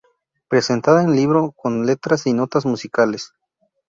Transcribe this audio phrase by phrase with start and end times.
[0.47, 3.33] Presentada en el libro con letras y notas musicales.